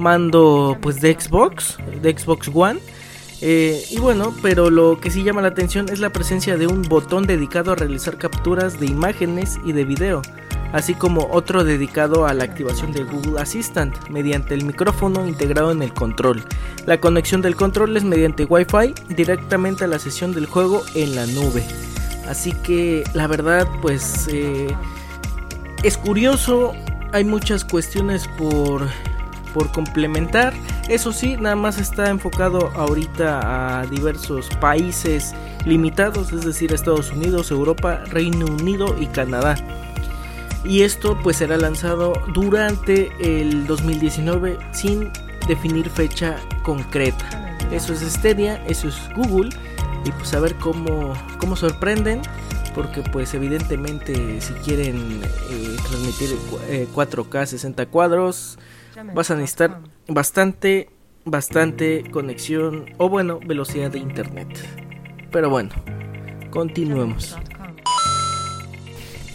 mando 0.00 0.76
pues 0.82 1.00
de 1.00 1.12
Xbox, 1.12 1.78
de 2.02 2.18
Xbox 2.18 2.50
One. 2.52 2.80
Eh, 3.40 3.84
y 3.90 3.98
bueno, 3.98 4.34
pero 4.42 4.70
lo 4.70 5.00
que 5.00 5.10
sí 5.10 5.22
llama 5.22 5.42
la 5.42 5.48
atención 5.48 5.88
es 5.88 6.00
la 6.00 6.10
presencia 6.10 6.56
de 6.56 6.66
un 6.66 6.82
botón 6.82 7.26
dedicado 7.26 7.72
a 7.72 7.76
realizar 7.76 8.18
capturas 8.18 8.80
de 8.80 8.86
imágenes 8.86 9.58
y 9.64 9.72
de 9.72 9.84
video, 9.84 10.22
así 10.72 10.94
como 10.94 11.28
otro 11.30 11.64
dedicado 11.64 12.26
a 12.26 12.34
la 12.34 12.44
activación 12.44 12.92
de 12.92 13.04
Google 13.04 13.40
Assistant 13.40 13.96
mediante 14.08 14.54
el 14.54 14.64
micrófono 14.64 15.26
integrado 15.26 15.70
en 15.70 15.82
el 15.82 15.92
control. 15.92 16.44
La 16.86 17.00
conexión 17.00 17.42
del 17.42 17.56
control 17.56 17.96
es 17.96 18.04
mediante 18.04 18.44
Wi-Fi 18.44 18.94
directamente 19.14 19.84
a 19.84 19.86
la 19.86 19.98
sesión 19.98 20.32
del 20.32 20.46
juego 20.46 20.82
en 20.94 21.14
la 21.14 21.26
nube. 21.26 21.64
Así 22.28 22.52
que 22.52 23.04
la 23.14 23.26
verdad 23.26 23.68
pues 23.80 24.28
eh, 24.30 24.74
es 25.82 25.96
curioso, 25.96 26.72
hay 27.12 27.24
muchas 27.24 27.64
cuestiones 27.64 28.28
por 28.38 28.88
por 29.52 29.70
complementar. 29.70 30.54
Eso 30.88 31.12
sí, 31.12 31.36
nada 31.36 31.56
más 31.56 31.78
está 31.78 32.10
enfocado 32.10 32.70
ahorita 32.74 33.80
a 33.80 33.86
diversos 33.86 34.48
países 34.60 35.34
limitados, 35.64 36.32
es 36.32 36.44
decir, 36.44 36.72
Estados 36.72 37.12
Unidos, 37.12 37.50
Europa, 37.50 38.02
Reino 38.06 38.46
Unido 38.46 38.96
y 38.98 39.06
Canadá. 39.06 39.56
Y 40.64 40.82
esto 40.82 41.18
pues 41.22 41.38
será 41.38 41.56
lanzado 41.56 42.12
durante 42.32 43.10
el 43.20 43.66
2019 43.66 44.58
sin 44.72 45.10
definir 45.48 45.88
fecha 45.90 46.36
concreta. 46.62 47.58
Eso 47.72 47.92
es 47.92 48.00
Stadia, 48.00 48.62
eso 48.66 48.88
es 48.88 48.96
Google 49.16 49.50
y 50.04 50.10
pues 50.12 50.34
a 50.34 50.40
ver 50.40 50.54
cómo, 50.56 51.14
cómo 51.38 51.56
sorprenden 51.56 52.22
porque 52.74 53.02
pues 53.02 53.34
evidentemente 53.34 54.40
si 54.40 54.52
quieren 54.54 55.20
eh, 55.50 55.76
transmitir 55.88 56.36
4K 56.94 57.42
eh, 57.42 57.46
60 57.46 57.86
cuadros 57.86 58.58
vas 59.14 59.30
a 59.30 59.34
necesitar 59.34 59.80
bastante, 60.08 60.90
bastante 61.24 62.04
conexión 62.10 62.86
o 62.98 63.08
bueno, 63.08 63.40
velocidad 63.44 63.90
de 63.90 63.98
internet. 63.98 64.48
Pero 65.30 65.50
bueno, 65.50 65.70
continuemos. 66.50 67.36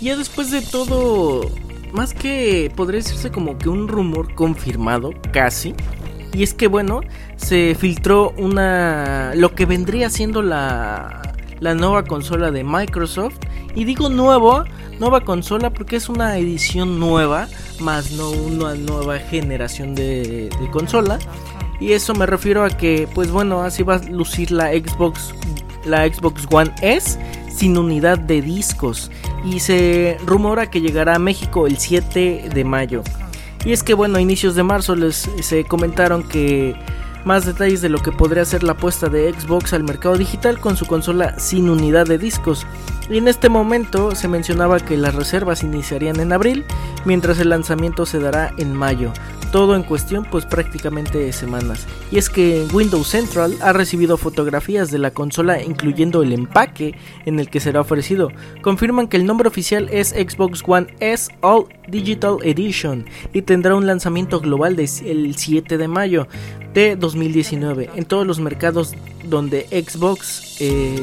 Ya 0.02 0.16
después 0.16 0.52
de 0.52 0.62
todo, 0.62 1.50
más 1.92 2.14
que 2.14 2.72
podría 2.76 3.00
decirse 3.00 3.32
como 3.32 3.58
que 3.58 3.70
un 3.70 3.88
rumor 3.88 4.34
confirmado, 4.36 5.12
casi. 5.32 5.74
Y 6.34 6.44
es 6.44 6.54
que 6.54 6.68
bueno, 6.68 7.02
se 7.36 7.76
filtró 7.76 8.32
una 8.38 9.34
lo 9.36 9.56
que 9.56 9.66
vendría 9.66 10.10
siendo 10.10 10.42
la 10.42 11.28
la 11.60 11.74
nueva 11.74 12.04
consola 12.04 12.52
de 12.52 12.64
Microsoft. 12.64 13.38
Y 13.76 13.84
digo 13.84 14.10
nuevo, 14.10 14.64
nueva 15.00 15.22
consola 15.22 15.70
porque 15.70 15.98
es 15.98 16.10
una 16.10 16.38
edición 16.38 17.00
nueva, 17.00 17.48
más 17.80 18.12
no 18.12 18.32
una 18.32 18.76
nueva 18.76 19.20
generación 19.20 19.96
de, 19.96 20.50
consola. 20.72 21.20
Y 21.80 21.92
eso 21.92 22.16
me 22.16 22.26
refiero 22.26 22.64
a 22.64 22.70
que, 22.70 23.08
pues 23.14 23.30
bueno, 23.30 23.62
así 23.62 23.84
va 23.84 23.96
a 23.96 24.00
lucir 24.00 24.50
la 24.50 24.72
Xbox, 24.72 25.34
la 25.86 26.08
Xbox 26.08 26.48
One 26.50 26.74
S 26.82 27.20
sin 27.56 27.78
unidad 27.78 28.18
de 28.18 28.42
discos. 28.42 29.12
Y 29.44 29.60
se 29.60 30.18
rumora 30.26 30.70
que 30.70 30.82
llegará 30.82 31.16
a 31.16 31.20
México 31.20 31.68
el 31.68 31.78
7 31.78 32.50
de 32.54 32.64
mayo. 32.64 33.04
Y 33.66 33.72
es 33.72 33.84
que 33.84 33.94
bueno, 33.94 34.18
a 34.18 34.22
inicios 34.22 34.56
de 34.56 34.64
marzo 34.64 34.96
les 34.96 35.30
se 35.42 35.64
comentaron 35.64 36.24
que 36.24 36.76
más 37.26 37.46
detalles 37.46 37.82
de 37.82 37.90
lo 37.90 38.00
que 38.00 38.12
podría 38.14 38.46
ser 38.46 38.64
la 38.64 38.72
apuesta 38.72 39.10
de 39.10 39.34
Xbox 39.34 39.74
al 39.74 39.84
mercado 39.84 40.18
digital 40.18 40.60
con 40.60 40.78
su 40.78 40.86
consola 40.86 41.38
sin 41.38 41.70
unidad 41.70 42.06
de 42.06 42.18
discos. 42.18 42.66
Y 43.10 43.18
en 43.18 43.28
este 43.28 43.50
momento 43.50 44.16
se 44.16 44.28
mencionaba 44.28 44.80
que 44.80 44.98
las 44.98 45.16
reservas 45.16 45.64
iniciarían 45.64 46.20
en 46.20 46.32
abril, 46.32 46.66
mientras 47.06 47.40
el 47.40 47.50
lanzamiento 47.50 48.06
se 48.06 48.20
dará 48.20 48.54
en 48.58 48.74
mayo. 48.74 49.12
Todo 49.52 49.76
en 49.76 49.84
cuestión 49.84 50.26
pues 50.30 50.46
prácticamente 50.46 51.32
semanas. 51.32 51.88
Y 52.12 52.18
es 52.18 52.30
que 52.30 52.66
Windows 52.74 53.08
Central 53.08 53.56
ha 53.62 53.74
recibido 53.74 54.18
fotografías 54.18 54.92
de 54.92 55.00
la 55.00 55.12
consola 55.12 55.62
incluyendo 55.64 56.22
el 56.22 56.34
empaque 56.34 56.96
en 57.26 57.40
el 57.40 57.50
que 57.50 57.60
será 57.60 57.82
ofrecido. 57.82 58.32
Confirman 58.62 59.08
que 59.08 59.18
el 59.18 59.26
nombre 59.26 59.48
oficial 59.48 59.88
es 59.92 60.10
Xbox 60.10 60.64
One 60.66 60.88
S 61.00 61.32
All 61.42 61.66
Digital 61.88 62.38
Edition 62.44 63.06
y 63.34 63.42
tendrá 63.42 63.76
un 63.76 63.88
lanzamiento 63.88 64.42
global 64.42 64.76
del 64.76 65.36
7 65.36 65.78
de 65.78 65.88
mayo 65.88 66.28
de 66.74 66.96
2019 66.96 67.90
en 67.96 68.06
todos 68.06 68.28
los 68.28 68.40
mercados 68.40 68.94
donde 69.24 69.68
Xbox 69.70 70.58
eh, 70.60 71.02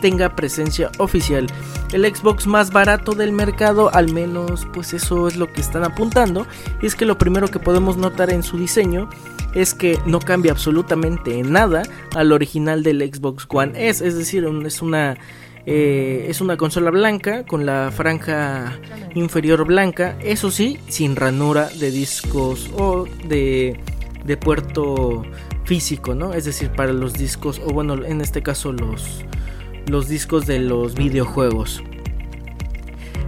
tenga 0.00 0.36
presencia 0.36 0.90
oficial. 0.98 1.46
El 1.92 2.04
Xbox 2.04 2.46
más 2.46 2.70
barato 2.72 3.12
del 3.12 3.32
mercado, 3.32 3.92
al 3.94 4.12
menos 4.12 4.66
pues 4.72 4.92
eso 4.92 5.28
es 5.28 5.36
lo 5.36 5.52
que 5.52 5.60
están 5.60 5.84
apuntando. 5.84 6.46
Y 6.82 6.86
es 6.86 6.94
que 6.94 7.04
lo 7.04 7.18
primero 7.18 7.48
que 7.48 7.58
podemos 7.58 7.96
notar 7.96 8.30
en 8.30 8.42
su 8.42 8.58
diseño 8.58 9.08
es 9.54 9.74
que 9.74 9.98
no 10.06 10.20
cambia 10.20 10.52
absolutamente 10.52 11.42
nada 11.42 11.82
al 12.14 12.32
original 12.32 12.82
del 12.82 13.00
Xbox 13.00 13.46
One 13.48 13.88
S. 13.88 14.06
Es 14.06 14.16
decir, 14.16 14.46
es 14.64 14.82
una... 14.82 15.16
Eh, 15.66 16.24
es 16.30 16.40
una 16.40 16.56
consola 16.56 16.90
blanca 16.90 17.44
con 17.44 17.66
la 17.66 17.92
franja 17.94 18.78
inferior 19.14 19.66
blanca, 19.66 20.16
eso 20.20 20.50
sí, 20.50 20.78
sin 20.88 21.16
ranura 21.16 21.68
de 21.78 21.90
discos 21.90 22.70
o 22.78 23.04
de, 23.28 23.78
de 24.24 24.36
puerto 24.38 25.22
físico, 25.64 26.14
¿no? 26.14 26.32
Es 26.32 26.46
decir, 26.46 26.70
para 26.70 26.92
los 26.92 27.12
discos, 27.12 27.60
o 27.64 27.72
bueno, 27.72 28.04
en 28.04 28.20
este 28.20 28.42
caso 28.42 28.72
los, 28.72 29.24
los 29.86 30.08
discos 30.08 30.46
de 30.46 30.58
los 30.58 30.94
videojuegos. 30.94 31.82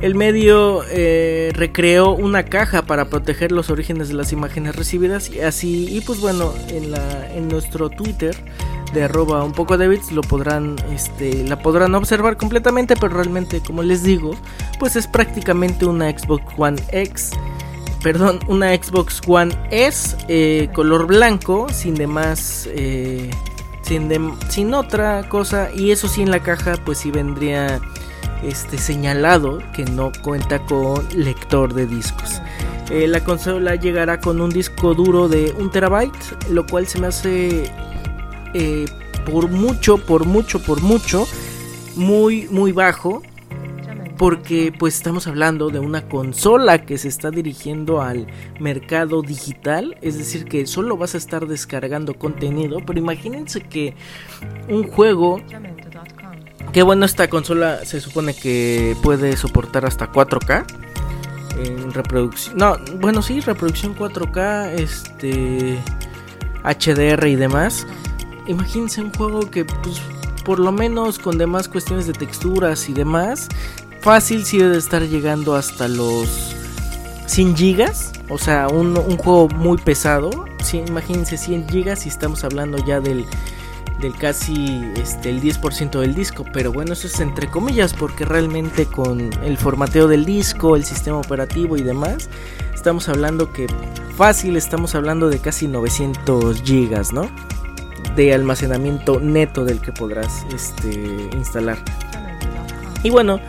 El 0.02 0.16
medio 0.16 0.82
eh, 0.90 1.52
recreó 1.54 2.10
una 2.10 2.44
caja 2.44 2.82
para 2.82 3.04
proteger 3.04 3.52
los 3.52 3.70
orígenes 3.70 4.08
de 4.08 4.14
las 4.14 4.32
imágenes 4.32 4.74
recibidas 4.74 5.30
y 5.30 5.40
así 5.40 5.96
y 5.96 6.00
pues 6.00 6.20
bueno 6.20 6.52
en, 6.68 6.90
la, 6.90 7.32
en 7.32 7.46
nuestro 7.46 7.88
Twitter 7.88 8.34
de 8.92 9.04
arroba 9.04 9.44
un 9.44 9.52
poco 9.52 9.78
de 9.78 9.86
bits 9.86 10.10
lo 10.10 10.22
podrán 10.22 10.74
este, 10.92 11.44
la 11.44 11.62
podrán 11.62 11.94
observar 11.94 12.36
completamente 12.36 12.96
pero 12.96 13.14
realmente 13.14 13.60
como 13.64 13.84
les 13.84 14.02
digo 14.02 14.36
pues 14.80 14.96
es 14.96 15.06
prácticamente 15.06 15.86
una 15.86 16.10
Xbox 16.10 16.52
One 16.58 16.82
X 16.90 17.30
perdón 18.02 18.40
una 18.48 18.74
Xbox 18.74 19.20
One 19.28 19.54
S 19.70 20.16
eh, 20.26 20.68
color 20.74 21.06
blanco 21.06 21.68
sin 21.72 21.94
demás 21.94 22.68
eh, 22.72 23.30
sin, 23.82 24.74
otra 24.74 25.28
cosa. 25.28 25.70
Y 25.74 25.90
eso 25.90 26.08
sí 26.08 26.22
en 26.22 26.30
la 26.30 26.40
caja 26.40 26.74
pues 26.84 26.98
sí 26.98 27.10
vendría 27.10 27.80
este, 28.42 28.78
señalado 28.78 29.58
que 29.72 29.84
no 29.84 30.12
cuenta 30.22 30.64
con 30.64 31.06
lector 31.14 31.74
de 31.74 31.86
discos. 31.86 32.40
Eh, 32.90 33.06
la 33.06 33.24
consola 33.24 33.76
llegará 33.76 34.20
con 34.20 34.40
un 34.40 34.50
disco 34.50 34.94
duro 34.94 35.28
de 35.28 35.54
un 35.58 35.70
terabyte, 35.70 36.48
lo 36.50 36.66
cual 36.66 36.86
se 36.86 36.98
me 37.00 37.06
hace 37.06 37.70
eh, 38.54 38.84
por 39.24 39.48
mucho, 39.48 39.98
por 39.98 40.26
mucho, 40.26 40.60
por 40.60 40.82
mucho, 40.82 41.26
muy, 41.96 42.48
muy 42.50 42.72
bajo 42.72 43.22
porque 44.22 44.72
pues 44.78 44.94
estamos 44.94 45.26
hablando 45.26 45.70
de 45.70 45.80
una 45.80 46.08
consola 46.08 46.86
que 46.86 46.96
se 46.96 47.08
está 47.08 47.32
dirigiendo 47.32 48.00
al 48.00 48.28
mercado 48.60 49.20
digital, 49.20 49.96
es 50.00 50.16
decir, 50.16 50.44
que 50.44 50.64
solo 50.68 50.96
vas 50.96 51.16
a 51.16 51.18
estar 51.18 51.48
descargando 51.48 52.14
contenido, 52.14 52.78
pero 52.86 53.00
imagínense 53.00 53.62
que 53.62 53.96
un 54.68 54.86
juego 54.86 55.42
que 56.72 56.84
bueno, 56.84 57.04
esta 57.04 57.28
consola 57.28 57.84
se 57.84 58.00
supone 58.00 58.32
que 58.32 58.96
puede 59.02 59.36
soportar 59.36 59.86
hasta 59.86 60.12
4K 60.12 60.66
en 61.66 61.92
reproducción. 61.92 62.56
No, 62.56 62.76
bueno, 63.00 63.22
sí, 63.22 63.40
reproducción 63.40 63.96
4K, 63.96 64.68
este 64.74 65.80
HDR 66.62 67.26
y 67.26 67.34
demás. 67.34 67.88
Imagínense 68.46 69.00
un 69.00 69.12
juego 69.12 69.50
que 69.50 69.64
pues 69.64 70.00
por 70.44 70.60
lo 70.60 70.70
menos 70.70 71.18
con 71.18 71.38
demás 71.38 71.68
cuestiones 71.68 72.06
de 72.06 72.12
texturas 72.12 72.88
y 72.88 72.92
demás 72.92 73.48
fácil 74.02 74.44
si 74.44 74.58
debe 74.58 74.76
estar 74.76 75.02
llegando 75.02 75.54
hasta 75.54 75.88
los 75.88 76.54
100 77.26 77.56
gigas. 77.56 78.12
O 78.28 78.36
sea, 78.36 78.68
un, 78.68 78.94
juego 79.16 79.48
muy 79.48 79.78
pesado. 79.78 80.30
imagínense 80.72 81.38
100 81.38 81.68
gigas 81.68 82.04
y 82.06 82.08
estamos 82.08 82.44
hablando 82.44 82.78
ya 82.84 83.00
del, 83.00 83.24
del 84.00 84.14
casi 84.16 84.84
este, 84.96 85.30
el 85.30 85.40
10% 85.40 86.00
del 86.00 86.14
disco. 86.14 86.44
Pero 86.52 86.72
bueno, 86.72 86.92
eso 86.92 87.06
es 87.06 87.20
entre 87.20 87.48
comillas 87.48 87.94
porque 87.94 88.24
realmente 88.24 88.86
con 88.86 89.30
el 89.44 89.56
formateo 89.56 90.08
del 90.08 90.24
disco, 90.24 90.76
el 90.76 90.84
sistema 90.84 91.18
operativo 91.18 91.76
y 91.76 91.82
demás, 91.82 92.28
estamos 92.74 93.08
hablando 93.08 93.52
que 93.52 93.66
fácil 94.16 94.56
estamos 94.56 94.94
hablando 94.94 95.30
de 95.30 95.38
casi 95.38 95.68
900 95.68 96.62
gigas, 96.62 97.12
¿no? 97.12 97.30
De 98.16 98.34
almacenamiento 98.34 99.20
neto 99.20 99.64
del 99.64 99.80
que 99.80 99.92
podrás 99.92 100.44
este, 100.52 101.30
instalar. 101.34 101.78
Y 103.02 103.10
bueno, 103.10 103.40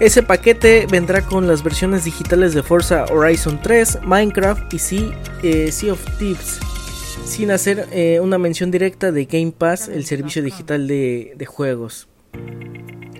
ese 0.00 0.24
paquete 0.24 0.86
vendrá 0.90 1.22
con 1.22 1.46
las 1.46 1.62
versiones 1.62 2.04
digitales 2.04 2.52
de 2.52 2.64
Forza 2.64 3.04
Horizon 3.04 3.60
3, 3.62 4.00
Minecraft 4.02 4.74
y 4.74 4.78
sea, 4.80 5.20
eh, 5.42 5.90
of 5.90 6.04
Thieves, 6.18 6.58
sin 7.24 7.52
hacer 7.52 7.86
eh, 7.92 8.18
una 8.20 8.36
mención 8.36 8.72
directa 8.72 9.12
de 9.12 9.26
Game 9.26 9.52
Pass, 9.52 9.88
el 9.88 10.04
servicio 10.04 10.42
digital 10.42 10.88
de, 10.88 11.46
juegos. 11.46 12.08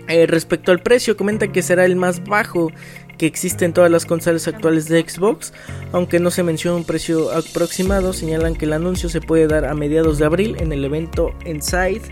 Eh, 0.09 0.27
respecto 0.27 0.73
al 0.73 0.83
precio, 0.83 1.17
comenta 1.17 1.53
que 1.53 1.63
será 1.63 1.85
el 1.85 1.95
más 1.95 2.25
bajo 2.25 2.73
que 3.19 3.27
existe 3.27 3.65
en 3.65 3.73
todas 3.73 3.91
las 3.91 4.05
consolas 4.05 4.49
actuales 4.49 4.89
de 4.89 5.09
Xbox, 5.09 5.53
aunque 5.93 6.19
no 6.19 6.33
se 6.33 6.43
menciona 6.43 6.77
un 6.77 6.85
precio 6.85 7.31
aproximado, 7.31 8.13
señalan 8.13 8.57
que 8.57 8.65
el 8.65 8.73
anuncio 8.73 9.09
se 9.09 9.21
puede 9.21 9.47
dar 9.47 9.65
a 9.65 9.75
mediados 9.75 10.19
de 10.19 10.25
abril 10.25 10.57
en 10.59 10.73
el 10.73 10.85
evento 10.85 11.33
Inside 11.47 12.03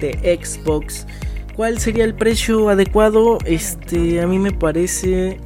de 0.00 0.38
Xbox. 0.42 1.06
¿Cuál 1.60 1.78
sería 1.78 2.04
el 2.04 2.14
precio 2.14 2.70
adecuado? 2.70 3.36
Este, 3.44 4.22
a 4.22 4.26
mí 4.26 4.38
me 4.38 4.50
parece, 4.50 5.36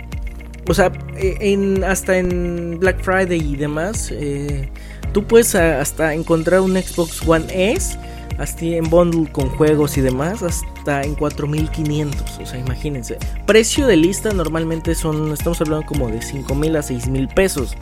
o 0.69 0.73
sea, 0.73 0.93
e, 1.17 1.37
en, 1.41 1.83
hasta 1.83 2.17
en 2.17 2.79
Black 2.79 3.03
Friday 3.03 3.41
y 3.41 3.57
demás, 3.57 4.13
eh, 4.13 4.69
tú 5.13 5.25
puedes 5.25 5.57
hasta 5.57 6.15
encontrar 6.15 6.61
un 6.61 6.77
Xbox 6.77 7.21
One 7.27 7.47
S, 7.51 7.99
hasta 8.39 8.65
en 8.65 8.89
bundle 8.89 9.29
con 9.33 9.49
juegos 9.49 9.99
y 9.99 10.03
demás, 10.03 10.45
hasta 10.45 11.03
en 11.03 11.17
4500, 11.17 12.39
o 12.39 12.47
sea, 12.47 12.61
imagínense. 12.61 13.19
Precio 13.45 13.89
de 13.89 13.97
lista 13.97 14.31
normalmente 14.31 14.95
son, 14.95 15.33
estamos 15.33 15.61
hablando 15.63 15.85
como 15.85 16.07
de 16.07 16.23
5000 16.23 16.77
a 16.77 16.83
6000 16.83 17.27
pesos. 17.27 17.75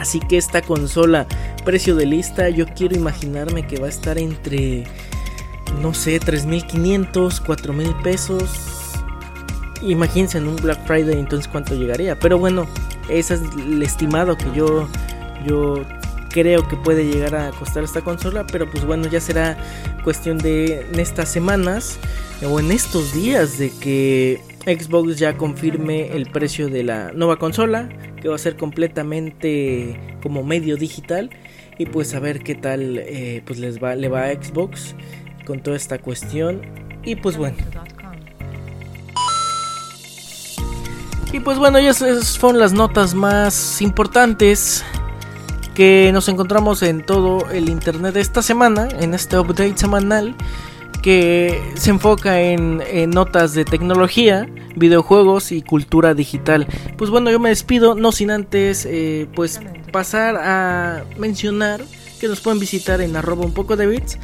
Así 0.00 0.18
que 0.18 0.36
esta 0.36 0.62
consola, 0.62 1.28
precio 1.64 1.94
de 1.94 2.06
lista, 2.06 2.48
yo 2.48 2.66
quiero 2.66 2.96
imaginarme 2.96 3.68
que 3.68 3.78
va 3.78 3.86
a 3.86 3.90
estar 3.90 4.18
entre 4.18 4.84
no 5.80 5.94
sé, 5.94 6.20
3.500, 6.20 7.42
4.000 7.42 8.02
pesos. 8.02 8.50
Imagínense 9.82 10.38
en 10.38 10.48
un 10.48 10.56
Black 10.56 10.86
Friday 10.86 11.18
entonces 11.18 11.48
cuánto 11.48 11.74
llegaría. 11.74 12.18
Pero 12.18 12.38
bueno, 12.38 12.66
ese 13.08 13.34
es 13.34 13.40
el 13.56 13.82
estimado 13.82 14.36
que 14.36 14.46
yo, 14.54 14.88
yo 15.46 15.82
creo 16.30 16.66
que 16.66 16.76
puede 16.76 17.04
llegar 17.06 17.34
a 17.34 17.50
costar 17.50 17.84
esta 17.84 18.00
consola. 18.00 18.46
Pero 18.46 18.70
pues 18.70 18.84
bueno, 18.84 19.08
ya 19.08 19.20
será 19.20 19.58
cuestión 20.02 20.38
de 20.38 20.86
en 20.92 21.00
estas 21.00 21.28
semanas 21.28 21.98
o 22.42 22.60
en 22.60 22.70
estos 22.70 23.12
días 23.12 23.58
de 23.58 23.70
que 23.70 24.40
Xbox 24.64 25.18
ya 25.18 25.36
confirme 25.36 26.08
el 26.16 26.26
precio 26.30 26.68
de 26.68 26.84
la 26.84 27.12
nueva 27.12 27.38
consola. 27.38 27.88
Que 28.20 28.28
va 28.28 28.36
a 28.36 28.38
ser 28.38 28.56
completamente 28.56 30.00
como 30.22 30.42
medio 30.42 30.76
digital. 30.76 31.30
Y 31.76 31.86
pues 31.86 32.14
a 32.14 32.20
ver 32.20 32.42
qué 32.42 32.54
tal 32.54 32.98
eh, 32.98 33.42
pues 33.44 33.58
les 33.58 33.82
va, 33.82 33.96
le 33.96 34.08
va 34.08 34.26
a 34.26 34.32
Xbox 34.32 34.94
con 35.44 35.60
toda 35.60 35.76
esta 35.76 35.98
cuestión. 35.98 36.62
Y 37.04 37.16
pues 37.16 37.36
bueno. 37.36 37.56
Y 41.32 41.40
pues 41.40 41.58
bueno, 41.58 41.80
ya 41.80 41.90
esas 41.90 42.38
fueron 42.38 42.60
las 42.60 42.72
notas 42.72 43.14
más 43.14 43.82
importantes 43.82 44.84
que 45.74 46.10
nos 46.12 46.28
encontramos 46.28 46.82
en 46.82 47.04
todo 47.04 47.50
el 47.50 47.68
internet 47.68 48.16
esta 48.16 48.40
semana, 48.40 48.88
en 49.00 49.14
este 49.14 49.36
update 49.38 49.76
semanal 49.76 50.36
que 51.02 51.60
se 51.74 51.90
enfoca 51.90 52.40
en, 52.40 52.78
notas 53.10 53.52
de 53.52 53.66
tecnología, 53.66 54.48
videojuegos 54.74 55.52
y 55.52 55.60
cultura 55.60 56.14
digital. 56.14 56.66
Pues 56.96 57.10
bueno, 57.10 57.30
yo 57.30 57.38
me 57.38 57.50
despido, 57.50 57.94
no 57.94 58.10
sin 58.10 58.30
antes 58.30 58.86
eh, 58.88 59.26
pues 59.34 59.60
pasar 59.92 60.36
a 60.36 61.04
mencionar 61.18 61.82
que 62.20 62.26
nos 62.26 62.40
pueden 62.40 62.58
visitar 62.58 63.02
en 63.02 63.16
arroba 63.16 63.44
un 63.44 63.52
poco 63.52 63.76
de 63.76 63.86
bits 63.86 64.18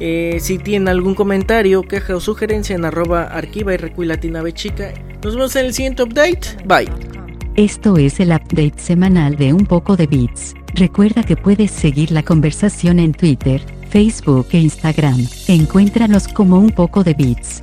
eh, 0.00 0.38
si 0.40 0.58
tienen 0.58 0.88
algún 0.88 1.14
comentario, 1.14 1.82
queja 1.82 2.16
o 2.16 2.20
sugerencia 2.20 2.74
en 2.74 2.84
arroba 2.84 3.24
arquiva 3.24 3.74
y 3.74 3.76
recuilatina 3.76 4.42
chica. 4.52 4.92
Nos 5.22 5.36
vemos 5.36 5.54
en 5.56 5.66
el 5.66 5.74
siguiente 5.74 6.02
update. 6.02 6.40
Bye. 6.64 6.88
Esto 7.56 7.96
es 7.98 8.20
el 8.20 8.30
update 8.30 8.78
semanal 8.78 9.36
de 9.36 9.52
Un 9.52 9.66
poco 9.66 9.96
de 9.96 10.06
Bits. 10.06 10.54
Recuerda 10.74 11.22
que 11.22 11.36
puedes 11.36 11.70
seguir 11.70 12.10
la 12.10 12.22
conversación 12.22 12.98
en 12.98 13.12
Twitter, 13.12 13.60
Facebook 13.90 14.46
e 14.52 14.58
Instagram. 14.58 15.26
Encuéntranos 15.48 16.26
como 16.28 16.58
Un 16.58 16.70
poco 16.70 17.04
de 17.04 17.14
Bits. 17.14 17.62